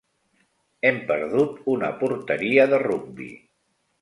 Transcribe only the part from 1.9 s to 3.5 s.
porteria de rugbi.